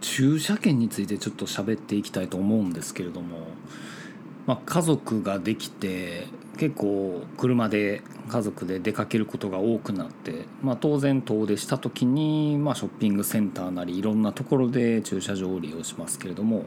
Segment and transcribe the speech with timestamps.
[0.00, 3.38] 駐車券についてちょっと喋っていきたいと思うんですけれども、
[4.46, 6.26] まあ、家族ができて
[6.58, 16.64] 結構車で家族で出かけることが多くなって、まあ、当然遠出した時に、まあ、ショッピングセンターなりいろんなところで駐車場を利用しますけれども、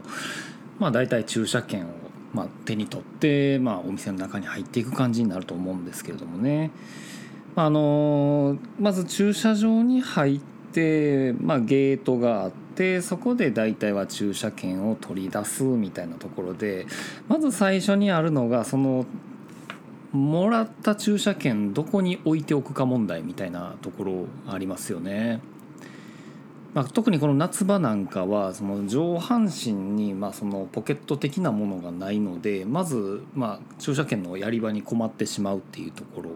[0.80, 1.90] まあ、大体駐車券を
[2.34, 6.72] まあ手に取って、まあ、お店の中に入っていく感じになると思うんですけれどもね。
[7.56, 10.40] あのまず駐車場に入っ
[10.72, 16.88] て、まあ、ゲートがあってでそこで大体は駐車券を取り出すみたいなところで
[17.28, 19.06] まず最初にあるのがその
[20.12, 25.42] もらった駐車券どこに置いておくか問題みたいなところありますよね。
[26.74, 36.30] まあ、特にこの夏場なんかはその上半身にまあそのポケット的なものがないのでまずまあ駐車券のやり場に困ってしまうっていうところ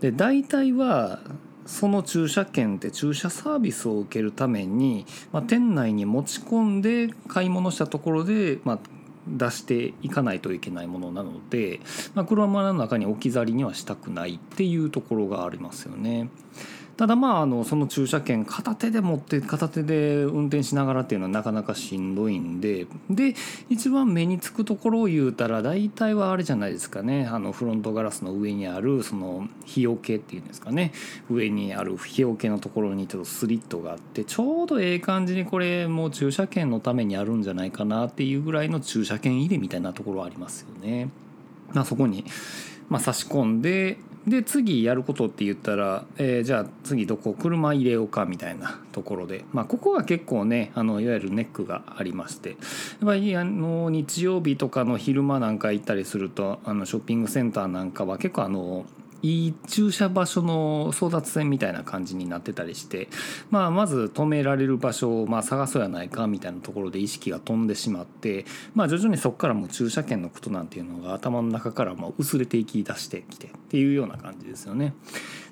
[0.00, 1.20] で大体は
[1.66, 8.78] その駐車券って駐車サービスを受けるために、まあ、店内に持ち込んで買い物したところで、まあ、
[9.26, 11.80] 出していかないといけないものなので、
[12.14, 16.28] まあ、車の中に置き去りにはしたくないっていうところがありますよね。
[16.96, 23.34] ただまああのその駐車券片手で持って片手で運転しながらっていうのはなかなかしんどいんでで
[23.70, 30.92] 一番目につくところを言うたら大体はあれじゃないですかねあのフロントガラスの上にあるその日よけっていうんですかね
[31.30, 41.08] 上にある日よけのところにちょっとスリットがあってちょうどええ感じにこれもう駐車券のためにあるんじゃないかなっていうぐらいの駐車券入れみたいなところありますよね。
[41.72, 42.24] まあ、そこに
[42.92, 52.50] まあ、差し込んでで次やることって言ったら、えー、じゃあ次どこ車入れようかみたいなところで、まあ、ここは結構ねあのいわゆるネックがありまして。
[52.50, 52.58] やっ
[53.04, 58.86] ぱりあの日曜日とかの昼間なんか行ったりするとあのショッピングセンターなんかは結構あの
[59.22, 63.08] いい駐車場所の争奪戦みたいな感じになってたりして、
[63.50, 68.44] まあ、まず止められる場所をまあ探そうやないかみたいなところで意識が飛んでしまって、
[68.74, 74.94] まあ、徐々にそこからもう駐車券のことなんていうのが頭の中からも薄れていき出してきてっていうような感じですよね。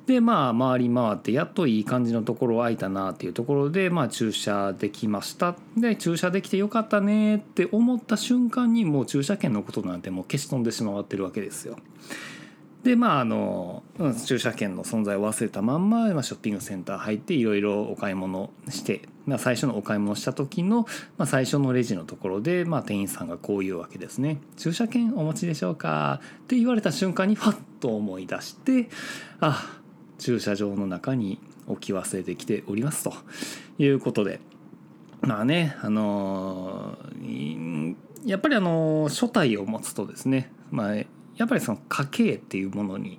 [0.07, 11.77] でまあ回り回ってやっといい感じのところ空いたなっていうところで、まあ、駐車できましたで駐車できてよかったねって思った瞬間にもう駐車券のことなんてもう消し飛んでしまってるわけですよ。
[12.83, 13.83] でまああの
[14.27, 20.87] 駐車券の存在を忘れたまんま、まあ、ショッピングセンター入っていろいろお買い物して、まあ、最初のお買い物した時の、
[21.19, 28.89] まあ、最初のレジのところで、まあ、店員さんがこう言うわけですね「駐車券お持ちでしょうか?」って言われた瞬間にファッと思い出して
[29.41, 29.79] あ
[30.19, 33.13] 駐車場の中に置き忘れてきておりますと。
[33.79, 34.41] いうことで。
[35.23, 36.97] まあねあの
[38.25, 40.95] やっぱりあの書体を持つとですねまあ
[41.41, 43.19] やっぱりその家計っていうものに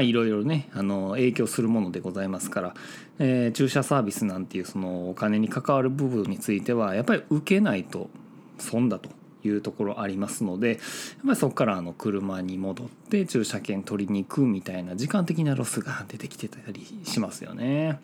[0.00, 2.74] いろいろねあの影響するものでございますから、
[3.20, 8.10] えー、駐車サービスなんていうそのお金に関わる部分についてはやっぱり受けないと
[8.58, 9.08] 損だと
[9.44, 10.78] いうところありますのでやっ
[11.26, 18.00] ぱりそこからあの車に戻って駐車券取りに行くみたいな時間的なロスが出てきてたりしますよね。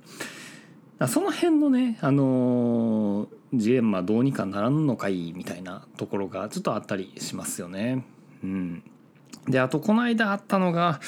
[1.08, 8.02] その辺のね、あのー、ジレンマどうにかならんのかいみたいなところがちょっとあったりしますよね。
[8.42, 8.82] うん。
[9.48, 11.00] であとこの間あったのが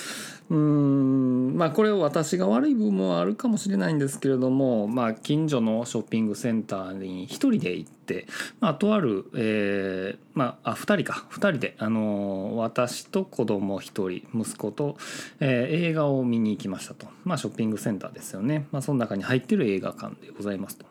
[0.50, 8.26] うんまあこれを私が悪い部分はあるかもしれないんですけれども、まあ、近所のショッピングセンターに1人で行って、
[8.60, 11.26] まあ、とある、えーまあ、あ2人か。
[11.30, 14.96] 2人で、あの私と子供1人息子と、
[15.40, 20.86] えー、映画を見に行きましたと、まあ、ショッピングセンターですよね、まあ、その中に入ってる映画館でございますと。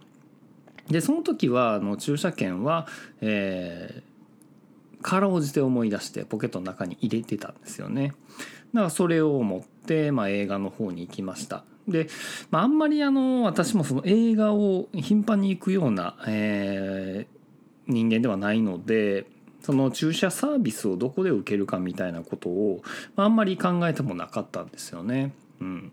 [0.90, 2.88] でその時はあの駐車券は、
[3.22, 4.17] えー、
[5.02, 8.14] かろうじて思い出してポケットの中に入れてたんですよね。
[8.74, 11.64] だからそれを持って、まあ、映画の方に行きました。
[11.88, 12.08] で、
[12.52, 19.26] まあ、あんまりあの私もその映画を頻繁に行くような、えー、人間ではないので
[19.62, 22.82] その駐車サービスをどこで受けるかみたいなことを、
[23.16, 25.34] まあ、あんまり考えてもなかったんですよね。
[25.60, 25.92] うん、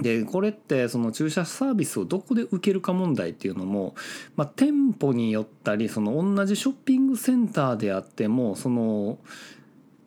[0.00, 3.94] でこれってその駐車サービスをどこで受けるか問題っていうのも、
[4.36, 9.18] まあ、店舗によったりその同じショッピングセンターであってもその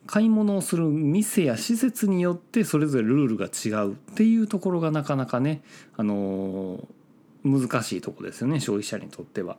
[0.06, 5.62] 買い物をする店や施設によってそれぞれルールが違うっていうところがなかなかね、
[5.96, 6.80] あの
[7.44, 9.58] 難しいとこですよね消費者にとっては。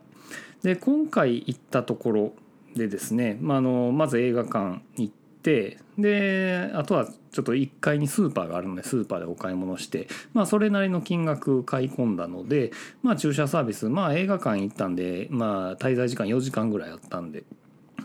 [0.61, 2.33] で今回行ったところ
[2.75, 12.71] でですね、まあ、あのまず映画館行ってであとはちょっと1階にスーパーがあるのでスーパーでお買い物してまあそれなりの金額買い込んだので
[13.03, 17.43] まあ駐車サービスまあ映画館行ったんでまあ滞在時間4時間ぐらいあったんで。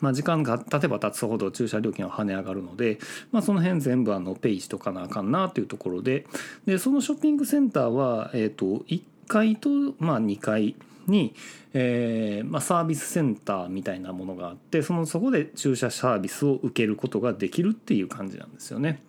[0.02, 2.98] まあ、時間が経てば経つほど駐車料金は跳ね上がるので、
[3.32, 6.26] まあ、その辺全部あのペイしとかなあかんなというところで
[6.66, 11.34] でそのショッピングセンターは、えー、と1階とまあ2階に、
[11.78, 19.02] えーまあ、サービスセンターみたいなものがあってそのそこで駐車サービスを受けることができるっていう感じなんですよね。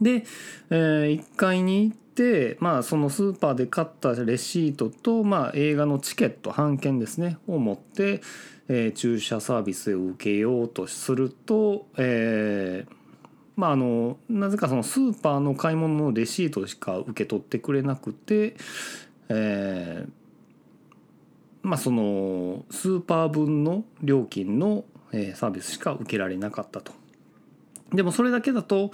[0.00, 0.24] で、
[0.70, 8.20] えー、1階に行って、まあ、そのスーパーで買ったレシートと、まあ、映画のチケット半券ですねを持って、
[8.68, 12.94] えー、駐車サービスを受けようとすると、えー
[13.56, 18.54] まあ、あのなぜかそのスーパーの買い物のレシートしか受け取ってくれなくて、
[19.28, 20.21] えー、
[21.62, 24.84] まあそのスーパー分の料金の
[25.34, 26.92] サービスしか受けられなかったと。
[27.92, 28.90] でもそれだけだと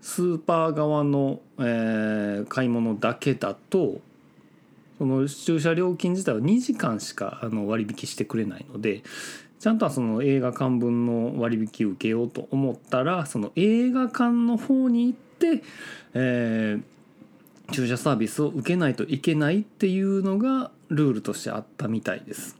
[0.00, 4.00] スーパー側の、え、買い物だけだと
[4.98, 9.02] その駐車料金自体は2時間しかあの割引してくれないので
[9.58, 15.62] ちゃんとはその映画館分の割引受けようと思ったらその映画館の方に行って、
[16.14, 22.56] えー、駐車サービスを受けないといけないっていうのがルールとしてあったみたいです。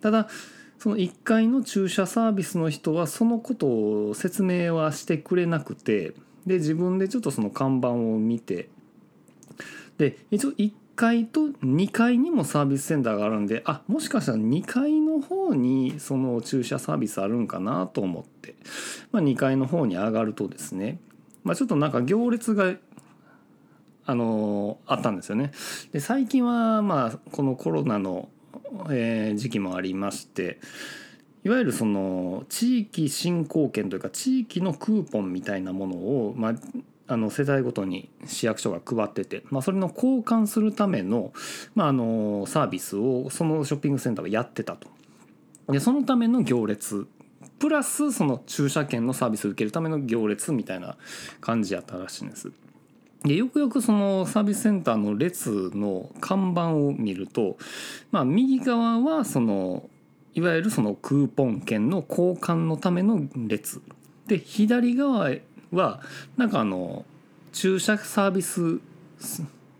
[0.00, 0.28] ただ
[0.78, 3.66] その1階の駐車サービスの人はそのこと
[4.08, 6.14] を説明はしてくれなくて
[6.46, 8.68] で自分でちょっとその看板を見て
[9.98, 18.54] で一応1階と2階にもサービスセンターがあるんであもしかしたら2階の方にその駐車サービスあるんかなと思って、
[19.10, 20.98] まあ、2階の方に上がるとですね、
[21.42, 22.74] まあ、ちょっとなんか行列が
[24.08, 25.52] あのあったんですよね。
[25.92, 28.30] で最近はまあこのコロナの、
[28.88, 30.60] えー、時期もありまして
[31.44, 36.54] いわゆるその地域振興券というか地域のクーポンみたいなものを、まあ、
[37.06, 41.34] あの世帯ごとに市役所が配ってて、まあ、それの交換するための,、
[41.74, 44.88] まあ、あのサービスをそのショッピングセンターがやってたと。
[45.70, 47.06] でそのための行列
[47.58, 50.96] プラスその駐車券のサービスを受けるための行列みたいな
[51.42, 52.50] 感じやったらしいんです。
[53.24, 57.56] でよくよくそのサービスセンターの列の看板を見ると、
[58.12, 59.88] まあ、右側はその
[60.34, 63.82] いわゆるそのクーポン券の交換のための列。
[64.28, 65.30] で左側
[65.72, 66.00] は
[66.36, 67.04] なんかあの
[67.52, 68.78] 駐車サービス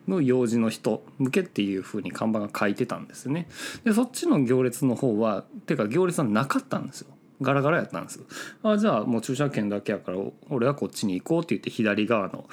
[0.09, 3.47] の用事の人向けっていう風に看板が書いてたんですね。
[3.85, 7.09] でそっちの行列の方はてか行列はなかったんですよ。
[7.41, 8.21] ガラガラやったんです
[8.65, 10.19] あじゃあもう駐車券だけやから
[10.51, 12.49] 俺はこっちに行こうって言って左側の、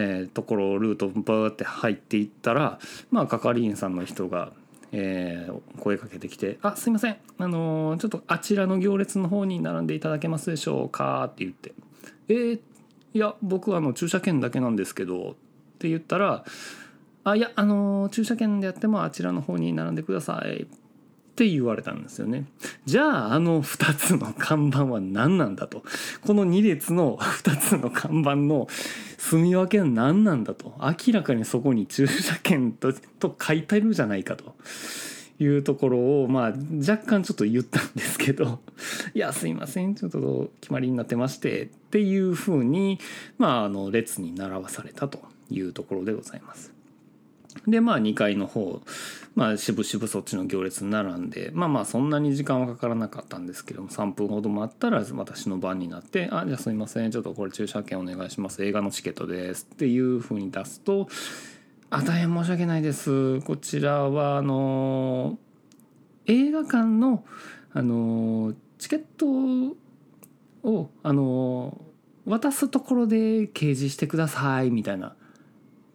[0.00, 2.78] えー、ところルートバーって入っていったら
[3.10, 4.52] まあ係員さんの人が
[4.90, 7.16] えー、声かけてきて「あすいません。
[7.38, 11.74] あのー、ちょっとあちらの行列の方に並んでいただけますでしょうか」って言って
[12.28, 12.60] 「えー、
[13.12, 15.34] いや僕あの駐車券だけなんですけど」っ
[15.78, 16.44] て言ったら
[17.24, 20.77] 「あいやあの駐車券でやってもあちらの方に並んでください」っ
[21.38, 22.46] って言われたんですよね。
[22.84, 25.84] じゃああの2つの看板は何なんだと。
[26.26, 28.66] この2列の2つの看板の
[29.18, 30.74] 住み分けは何なんだと。
[30.80, 34.56] 明らかにそこに駐車券とと書いてるじゃないかと。
[35.40, 38.58] いうところをまあ若干ちょっと言ったんですけど
[39.14, 42.98] 「いやすいませんちょっと決まりになってまして」っていうふうに
[43.38, 46.77] まああの列に並ばされたというところでございます。
[47.70, 48.82] でまあ2階の方
[49.34, 58.64] まあ渋々そっちの行列に並んでまあまあそんなに時間はかからなかったんですけども3分ほど待ったら私の番になって「あじゃあすいませんちょっとこれ駐車券お願いします。
[58.64, 61.08] 映画のチケットです」っていうふうに出すと
[61.90, 63.40] 「あ大変申し訳ないです。
[63.42, 65.38] こちらはあの
[66.26, 67.24] 映画館の
[67.72, 69.76] あのチケット
[70.62, 71.80] をあの
[72.24, 75.14] 渡すところで掲示してください」みたいな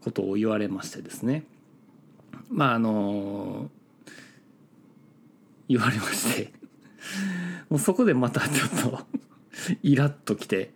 [0.01, 1.45] ことを言われましてですね。
[2.53, 3.69] まああの
[5.67, 6.53] 言われまして
[7.69, 9.07] もうそこでまたちょっと
[9.81, 10.71] イラッときて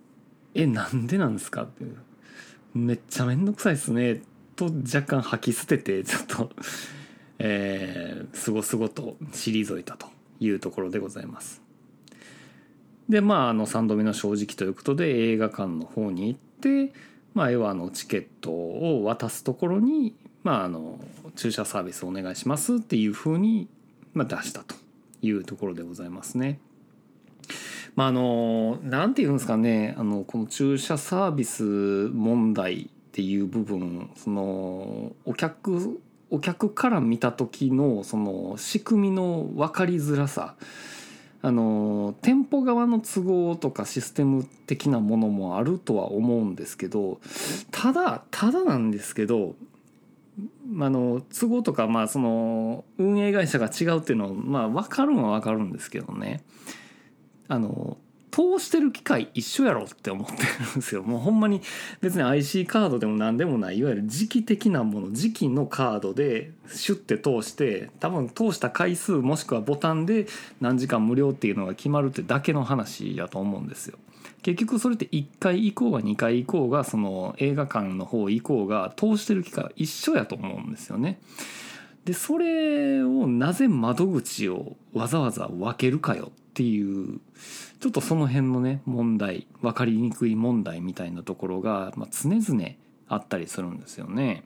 [0.54, 1.84] 「えなんでなんですか?」って
[2.74, 4.22] 「めっちゃ面倒くさいっすね」
[4.54, 6.52] と若干吐き捨ててちょっと
[7.38, 10.06] えー、すごすごと退いたと
[10.38, 11.62] いうところでございます。
[13.08, 16.92] でまああの3度目の正直ということで映画館の方に行って
[17.34, 20.14] まあ要はあのチケットを渡すところに
[20.44, 21.00] まあ、あの
[21.36, 23.66] 駐車サービスお願いしますっていうふうに、
[24.12, 24.76] ま、出したと
[25.22, 26.60] いうところでございますね。
[27.96, 31.62] まあ、あのなんて言うんですかねあのこの駐車サービス
[32.12, 40.56] 問題っていう部分そのお客お客から見た時のその仕組みの分かりづらさ
[41.40, 47.20] あの店舗側の都合とかシステム的なものもあるとは思うんですけど
[47.70, 49.54] ただただなんですけど
[50.80, 56.42] あの都合とかまあその運営会社が違うっていうのはまあ分かるんは分かるんですけどね
[57.48, 57.98] あの
[58.34, 61.60] 通してる機械一緒やろって思ってるんですよもう ほんまに
[62.00, 70.26] 別に IC カードでも何でもないいわゆる時期的なもの時期のカードでシュッて通して多分通した回数もしくはボタンで
[70.60, 73.98] 何時間無料っていうのが決まるってだけの話やと思うんですよ。
[74.44, 81.18] 結局それって1回行こうが2回行こうがその映画館の方行こうが通してる機会は一緒やと思うんですよね。
[82.04, 87.20] でそれをなぜ窓口をわざわざ分けるかよっていう
[87.80, 92.68] ちょっとその辺のね問題分かりにくい問題みたいなところが、まあ、常々
[93.08, 94.44] あったりするんですよね。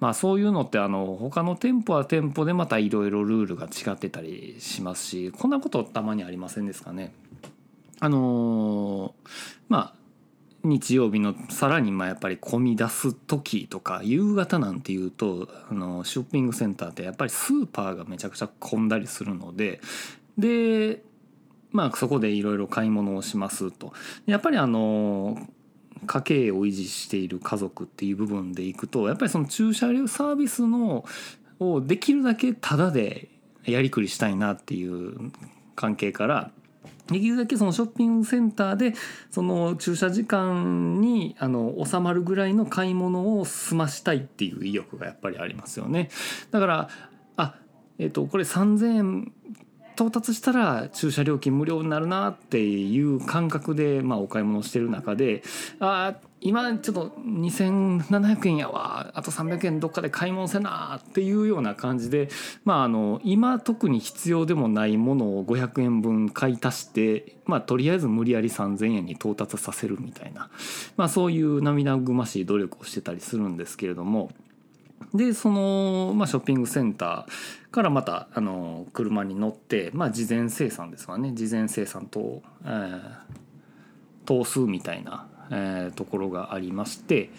[0.00, 7.12] まあそういうのってあの他の店舗は店舗でまたいろいろルールが違ってたりしますしこんなことたまにありませんですかね？
[8.00, 9.30] あのー、
[9.68, 9.98] まあ
[10.64, 19.80] 日曜日のさらにまあやっぱり混み出す時とか夕方なんていうとあのショッピングセンターってやっぱりスーパーがめちゃくちゃ混んだりするので
[20.36, 21.02] で
[21.70, 23.92] まあそこでいろいろ買い物をしますと。
[24.26, 25.38] やっぱりあの
[26.06, 31.04] 家計を維持している家族っていう部分でいくとやっぱりその駐車料サービスの
[31.58, 33.28] をできるだけタダで
[33.64, 35.32] やりくりしたいなっていう
[35.74, 36.52] 関係から
[37.08, 38.94] できるだけそのショッピングセンターで
[39.30, 46.10] その駐車時間にあの収まるぐらいの買い物を済ましたいっていう意欲がやっぱりありますよね。
[46.50, 46.88] だから
[47.36, 47.54] あ
[47.98, 49.32] えっ、とこれ3,000円
[49.98, 55.42] 到達したら駐車料金無料になるなっていう感覚で、まあ、お買い物してる中で
[55.80, 59.10] あ今ちょっと2700円やわ。
[59.14, 62.28] あと300円どっかで買い物せなっていうような感じで、
[62.64, 70.50] まあ、あの今特に必要でもないものを500円分買い足して、まあ、とりあえず無理やり3000円に到達させるみたいな、
[70.96, 74.30] まあ、そういう涙ぐましい努力をしてたりするんですけれども。
[75.14, 81.32] でその、まあ、ショッピングセンターからまたあの車に乗って、まあ、事前生産ですわね。
[81.34, 83.00] 事前生産と、えー、
[84.26, 87.30] 等数みたいな、えー、ところがありまして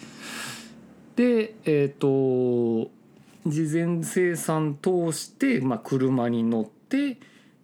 [1.16, 2.90] でえっ、ー、と
[3.46, 7.18] 事前生産通して、まあ、車に乗って、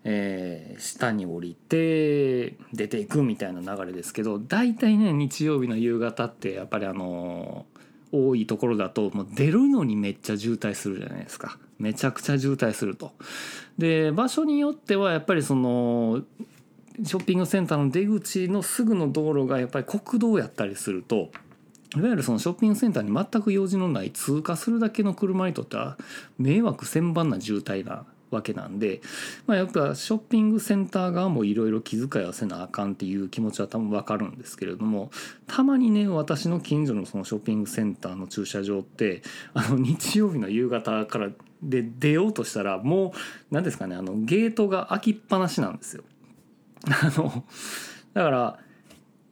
[0.04, 7.66] えー、下に降りて出ていくみたいな流れですけど大体ね日曜日の夕方ってやっぱりあの
[8.12, 13.12] 多いところだともう出るのにめっちゃ渋滞するじゃないですかめちゃくちゃ渋滞すると。
[13.76, 16.22] で場所によってはやっぱりその
[17.04, 21.30] ショッピングセンターの出口のすぐの道路がやっぱり国道やったりすると
[21.96, 25.96] いわゆるそのショッピングセンターに全く用事のない通過するだけの車にとっては
[26.38, 29.00] 迷惑千万な渋滞なわけなんで、
[29.46, 35.10] まあ、やっぱショッピングセンター側もいろいろ気遣いはせなあかんっていう気持ちは多分わかるんですけれども
[35.46, 39.22] たまにね私の近所のそのショッピングセンターの駐車場って
[39.54, 41.30] あの日曜日の夕方から
[41.62, 43.10] で出ようとしたらもう
[43.50, 46.04] 何ですかねあのゲートが開きっぱなしなんですよ。
[46.86, 47.44] あの
[48.14, 48.58] だから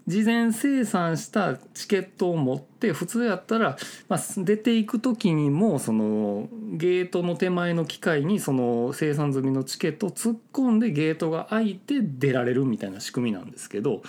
[0.07, 14.03] 事前生産したチケットを持って普通やったら、まあ、出ていく時にもそのゲートの手前の機械にその生産済みのチケットを突っ込んでゲートが開いて出られるみたいな仕組みなんですけど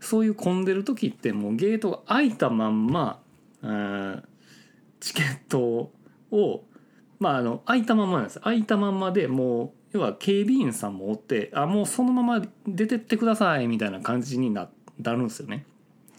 [0.00, 3.20] そういう混んでる時ってもうゲートが開いたまんま
[4.98, 5.92] チケット
[6.32, 6.64] を
[7.20, 8.40] まああの開いたまんまなんです。
[8.40, 14.68] 開いたまんまでもう要は警備員さんもおってあもうそのまま出てってくださいみたいな感じにな。
[15.02, 15.66] るんですよね。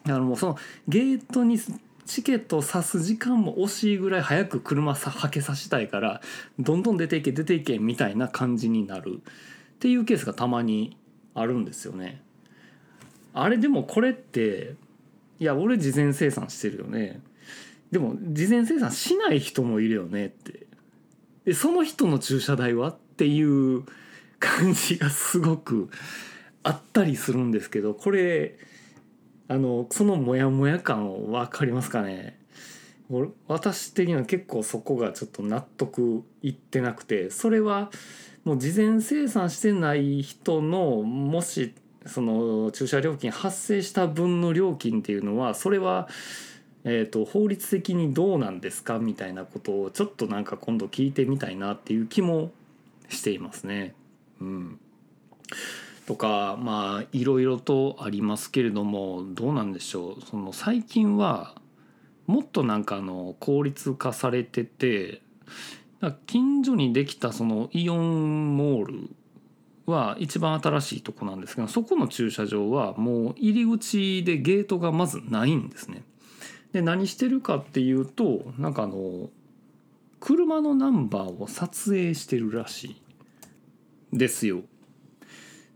[0.06, 0.58] だからもうその
[0.88, 1.60] ゲートに
[2.06, 6.22] チケットを指す時間も惜しいぐらい早く車さはけさせたいから
[6.60, 9.22] どんどん出ていけ出ていけみたいな感じになる
[9.76, 10.96] っていうケースがたまに
[11.34, 12.22] あるんですよね。
[13.34, 14.76] あれでもこれって
[15.40, 17.20] いや俺事前生産してるよね
[17.92, 20.66] でも事前生産しない人もいるよねって
[21.46, 23.84] でその人の駐車代はっていう
[24.40, 25.90] 感じがすごく
[26.64, 28.58] あったりするんですけどこれ
[29.48, 32.38] あのそのモヤモヤ感分かりますかね？
[33.48, 37.90] 私的には結構そこがちょっと納得いってなくてそれは
[38.44, 41.74] もう事前生産してない人のもし
[42.06, 46.08] その駐車料金発生した分の料金っていうのはそれは
[46.90, 48.98] えーと、法律的にどうなんですか？
[48.98, 52.52] みたいなことをちょっとなんか今度聞いてみたいなっていう気も
[53.10, 53.96] していますね。
[54.40, 54.80] うん、
[56.06, 61.56] とかまあいろいろとありますけれどもどうなんでしょうその最近は
[62.28, 65.22] もっとなんかあの効率化されてて
[66.28, 69.10] 近所にできたそのイオンモール
[69.88, 76.04] は一番新しいとこなんですがそこの駐車場はもう入り口でゲートがまずないんですね。
[76.74, 79.30] で何してるかっていうとなんかあの
[80.20, 82.98] 車のナンバーを撮影してるらし
[84.14, 84.62] いですよ。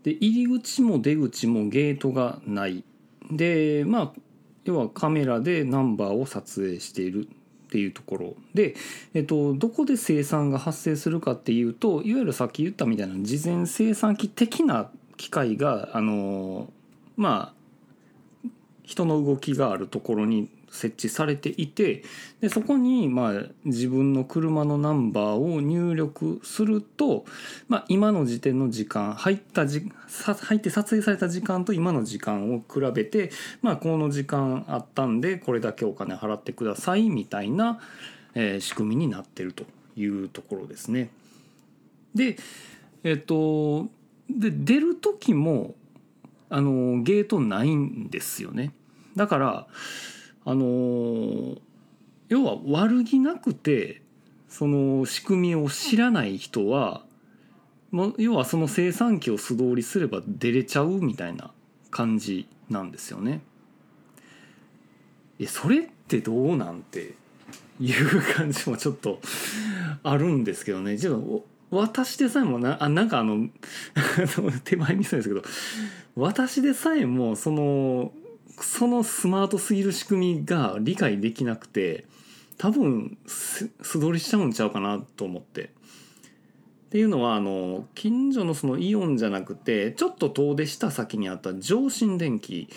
[0.04, 2.84] で入り口も出口もゲートがない
[3.30, 4.22] でまあ
[4.66, 8.76] 要はカメラでナンバーを撮影しているっていうところで、
[9.14, 16.72] えっと、どこで生産が発生するかっていうといわゆるさっき言ったみたいな事前生産機的な機械があの
[17.16, 18.48] まあ
[18.84, 22.04] 人の動きがあるところに設置されていて
[22.40, 27.26] でそこにまあ自分の車のナンバーを入力すると、
[27.68, 37.80] まあ、今の時点の時間入ったじ入って撮影された時間と今の時間を比べて、まあ、この時間あったんでこれだけお金払ってくださいみたいな、
[38.34, 39.66] えー、仕組みになってると
[39.98, 41.10] いうところですね。
[42.16, 42.38] で
[43.04, 43.88] えっと
[44.30, 45.76] で出る時も
[46.50, 48.74] あのゲートないんですよね。
[49.16, 49.68] だから
[50.46, 51.58] あの
[52.30, 54.02] 要は悪気なくて
[54.48, 57.04] その仕組みを知らない人は
[58.18, 61.52] 要はその生産機を素通りすれば出れちゃうみたいな
[61.90, 63.42] 感じなんですよね。
[65.40, 67.16] えそれってどうなんて
[67.80, 69.20] いう感じもちょっと
[70.04, 73.50] あるんですけどねちょ私でさえもなあなんかあの
[74.64, 75.42] 手前にそうですけど
[76.16, 78.12] 私でさえもその
[78.60, 82.06] そのスマートすぎる仕組みが理解できなくて
[82.58, 85.64] 多分素通りしちゃうんちゃうかなと思って。
[85.64, 92.68] っていうのはあの近所のそのイオンじゃなくてちょっと遠出した先にあった上新電機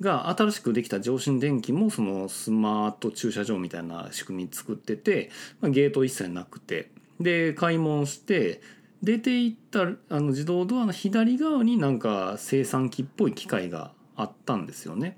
[0.00, 6.90] が新しくできた上新電機もそのスマート駐車場みたいな仕組み作ってて、まあ、ゲート一切なくて
[7.20, 8.60] で買い物して
[9.04, 15.16] 出ていったあの自動ドアの左側になんか生産機っぽい機械があったんですよね。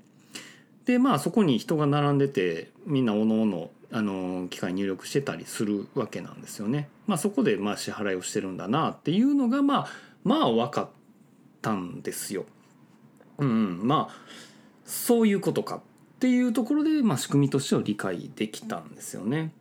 [0.85, 6.87] でまあそこに人が並んでてみんなおのおのあの機械入力してたりするわけなんですよね。
[7.07, 9.87] まあ、そこでまあ支払いをしてるんだなっていうのがまあ
[10.23, 10.89] まあ分かっ
[11.61, 12.45] たんですよ。
[13.37, 14.15] うん、まあ
[14.85, 15.81] そういうことかっ
[16.19, 19.51] ていうところで、まあ、仕組みとしては理解できたんですよね。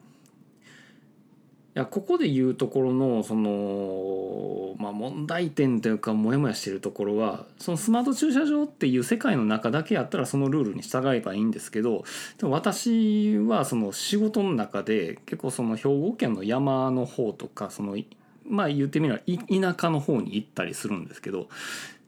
[1.75, 12.05] やここで言うところのその、まあ、問題点というかモヤモヤしてるところはそのスマート駐車場っていう世界の中だけやったらそのルールに従えばいいんですけど
[12.39, 17.97] でも私はその仕事の中で結構その兵庫県の山の方とかその
[18.45, 21.49] まあ言ってみれば田舎の方に行ったりするんですけど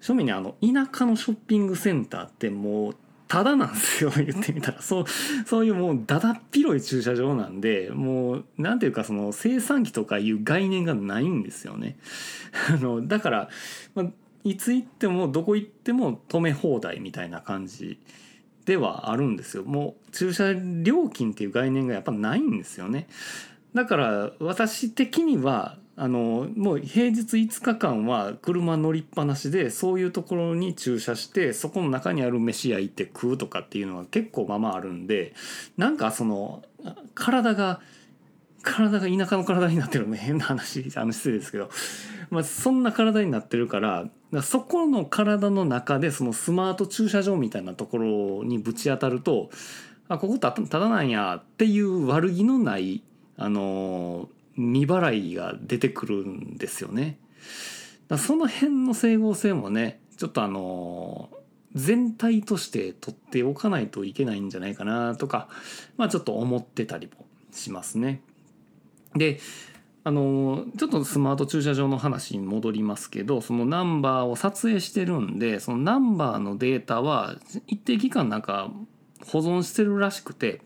[0.01, 2.97] 正味にあの田舎のショッピングセンターってもう
[3.33, 5.05] ただなんですよ 言ってみたらそう
[5.47, 11.97] そういうもうだだっ広い駐車場なんでもうなんていうかその生産機とかいう概念がないんですよね。
[12.69, 13.49] あのだから、
[13.95, 14.07] まあ、
[14.45, 17.99] いつ行ってもどこ行っても止め放題みたいな感じ
[18.67, 19.65] ではあるんですよ。
[19.65, 23.09] もう駐車料金っていう概念がやっぱないんですよね。
[23.75, 35.33] だから私的にはあのもう平日5日間は車乗りっぱなしでそういうところに駐車してそこの中にある飯屋行って食うとかっていうのは結構まあまああるんで
[35.77, 36.65] なんかその
[37.15, 37.81] 体が
[38.63, 41.71] 体が田舎の体になってるの 変な話あの失礼ですけど、
[42.31, 44.09] まあ、そんな体になってるから
[44.43, 49.51] そこの体の中でそのスマート駐車場みたいなところにぶち当たると
[50.09, 53.05] あここたただなんやっていう悪気のない
[53.37, 57.19] あのー未払いが出てくるんですよね。
[58.19, 61.31] その辺の整合性もねちょっとあの
[61.75, 65.49] 全体として取っておかないといけないんじゃないかなとか
[65.97, 68.21] まあちょっと思ってたりもしますね。
[69.15, 69.41] で
[70.05, 77.37] あのちょっとスマート駐車場の話に戻りますけどそのナンバーを撮影してるんでそのナンバーのデータは
[77.69, 78.71] 一定期間なんか
[79.27, 80.61] 保存してるらしくて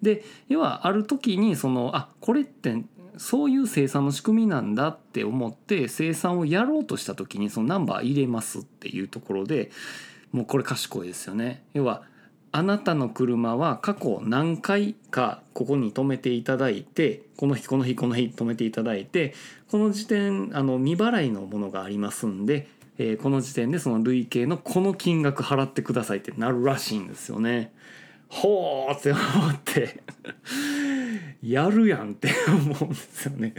[0.00, 2.82] で要はある時にそのあこれって
[3.18, 9.70] そういう生産の仕組みなんだって思って生産をやろうとした時にそのナンバー入れますっていうところで
[10.32, 11.62] もうこれ賢いですよね。
[11.74, 12.02] 要は
[12.50, 19.34] あなたの車は過去何回かここに止めていただいてこの日この日この日止めていただいて
[19.70, 27.72] この時点あの未払いのものがありますんで、えー、この時点でその累計のこの金額払ってくださいってなるらしいんですよね。
[28.28, 30.02] ほーって思って
[31.42, 33.54] やるやんって思うんですよね。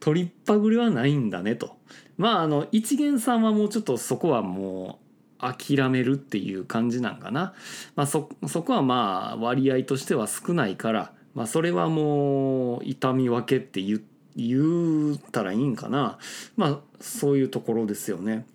[0.00, 1.76] 取りっぱぐれはないんだねと。
[2.16, 5.04] まああの一元さんはもうちょっとそこはもう
[5.40, 7.54] 諦めるっていう感じなんかな。
[7.96, 14.02] まあそそこはまあ割合としては少ないから、まあそれはもう痛み分けって言
[14.36, 16.18] 言ったらいいんかな。
[16.56, 18.46] まあそういうところですよね。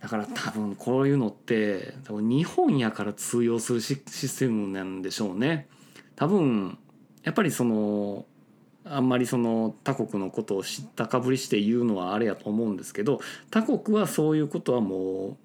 [0.00, 5.66] だから多分こういうのって多分日本やから通用するシステムなんでしょうね。
[6.14, 6.78] 多分
[7.24, 8.26] やっぱりその
[8.84, 15.36] あんまりその他国のことを知ったかぶりして言うのはあれやと思うんですけど他国はそういうことはもう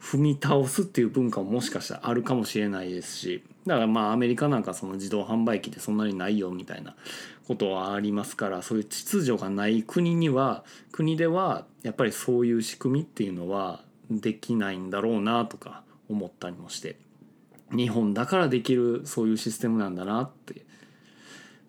[0.00, 6.94] 踏み倒すっていう文化ももしかしたらあるかもしれないですしだからまあアメリカなんかその自動販売機でそんなにないよみたいな
[7.46, 16.96] ことはありますからそういう秩序がない国には国ではやっぱりそういう仕組みっていうのはできないんだろうなとか思ったりもして。
[17.74, 20.64] 日本だからできるそういうシステムなんだなって。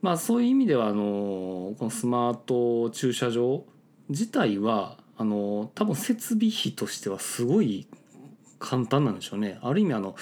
[0.02, 3.64] まあそういう意味ではあのこのスマート駐車場
[4.10, 7.88] 自体はあの多分設備費としてはすごい
[8.60, 9.60] 簡単なんでしょうね。
[9.62, 10.16] ある意味あの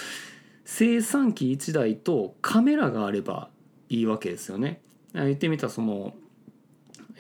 [0.66, 3.50] 生産機1台とカメラがあれば
[3.90, 4.82] いいわけですよね。
[5.14, 6.14] 言ってみたらその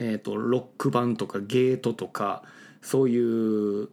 [0.04, 2.42] えーと、ロック板とかゲートとか
[2.82, 3.90] そういう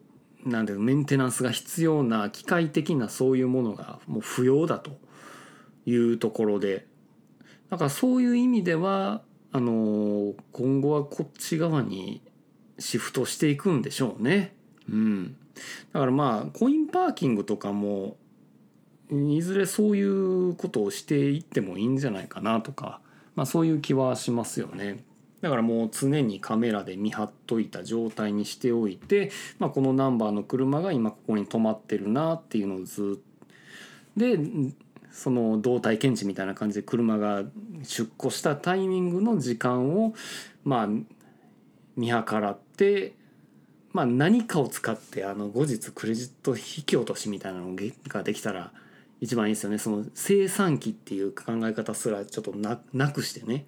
[0.48, 4.98] なんでメンテナンスが必要な機械的なそういうものがもう不要だと
[5.86, 6.86] いうところで
[7.70, 12.22] だからそういう意味ではあの今後はこっち側に
[12.78, 14.54] シフトしていくんでしょうね。
[14.88, 15.36] うん、
[15.92, 18.16] だからまあコインパーキングとかも
[19.10, 23.00] いずれそういうことをしていってもいいんじゃないかなとか、
[23.34, 25.04] まあ、そういう気はしますよね。
[25.40, 33.28] だからもう常にカメラで見張っといた状態にしておいて、まあ、このナンバーの車が今ここに止まってるなっていうのをずっと
[34.18, 34.36] で
[35.12, 37.44] その動体検知みたいな感じで車が
[37.84, 40.14] 出庫したタイミングの時間を
[40.64, 40.88] まあ
[41.96, 43.14] 見計らって
[43.90, 47.74] まあ、何かを使ってあの後日クレジット引き落としみたいなの
[48.08, 48.70] ができたら
[49.20, 49.78] 一番いいですよね。
[49.78, 52.52] その生産機っていう考え方すらちょっと
[52.92, 53.64] なくしてね。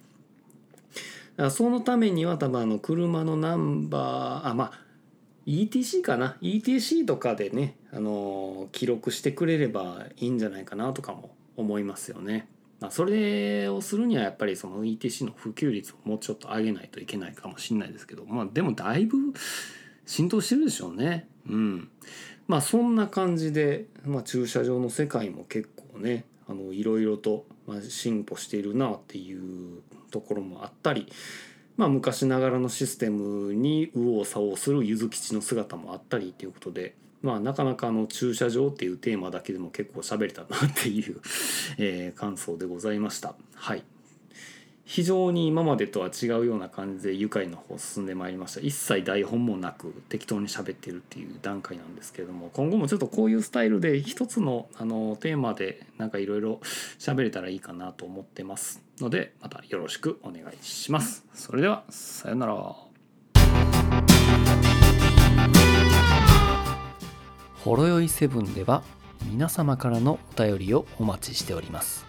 [1.49, 4.71] そのためには多分あの車のナンバーあまあ
[5.47, 12.47] ETC かな ETC とかでねあの記録してくれればいいんじゃないかなとかも思いますよね。
[12.79, 19.17] まあ、それをするにはやっぱりその ETC の普及率をもうちょっと上げないといけないかもしれないですけどまあでもだいぶ
[20.07, 21.27] 浸透してるでしょうね。
[21.47, 21.89] うん。
[22.47, 29.81] まあそんな感じで、まあ、駐車場の世界も結構ねあのいろいろとま進歩しているなっていう
[30.11, 31.11] ところもあったり、
[31.77, 41.21] まあ、昔ながらのシステムに右往左往するゆず吉の姿もあったりということで、まあ、なかなかあの駐車場っていうテーマだけでも結構喋れたなっていう、
[41.77, 43.35] えー、感想でございました。
[43.55, 43.83] はい
[44.91, 48.59] 非常に今までとは違うような感じで愉快の方進んでまいりました。
[48.59, 56.59] 一切台本もなく適当に喋ってるっていう段階なんですけれども今後もちょっとこういうスタイルで一つのあのテーマでなんかいろいろ
[56.99, 61.25] 喋れたらいいかなと思ってますのでまたよろしくお願いします。
[61.33, 62.75] それではさようなら。
[67.63, 68.83] ほろよいセブンでは
[69.31, 72.05] 皆様からのお便りをお待ちしております。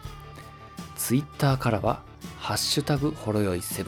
[0.96, 2.02] ツイッターからは
[2.42, 3.86] ハッシュタグほろよい7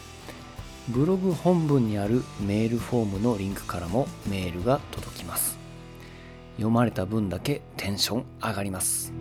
[0.88, 5.59] ブログ本文にあるメールフォームのリンクからもメールが届きます。
[6.57, 9.12] 読まれた分だけテンション上がります。